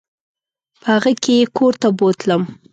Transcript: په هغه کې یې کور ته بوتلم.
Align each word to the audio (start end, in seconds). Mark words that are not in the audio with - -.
په 0.81 0.87
هغه 0.93 1.11
کې 1.23 1.33
یې 1.39 1.45
کور 1.57 1.73
ته 1.81 1.87
بوتلم. 1.97 2.41